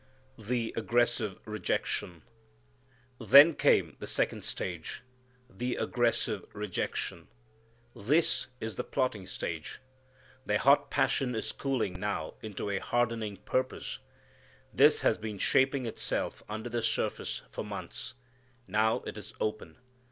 The 0.39 0.73
Aggressive 0.75 1.37
Rejection. 1.45 2.23
Then 3.19 3.53
came 3.53 3.97
the 3.99 4.07
second 4.07 4.43
stage, 4.43 5.03
the 5.47 5.75
aggressive 5.75 6.43
rejection. 6.53 7.27
This 7.95 8.47
is 8.59 8.77
the 8.77 8.83
plotting 8.83 9.27
stage. 9.27 9.79
Their 10.43 10.57
hot 10.57 10.89
passion 10.89 11.35
is 11.35 11.51
cooling 11.51 11.99
now 11.99 12.33
into 12.41 12.71
a 12.71 12.79
hardening 12.79 13.37
purpose. 13.45 13.99
This 14.73 15.01
has 15.01 15.19
been 15.19 15.37
shaping 15.37 15.85
itself 15.85 16.41
under 16.49 16.67
the 16.67 16.81
surface 16.81 17.43
for 17.51 17.63
months. 17.63 18.15
Now 18.67 19.01
it 19.05 19.19
is 19.19 19.35
open. 19.39 19.77